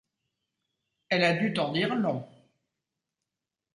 Elle 1.09 1.23
a 1.23 1.35
dû 1.35 1.53
t’en 1.53 1.71
dire 1.71 1.93
long. 1.93 2.27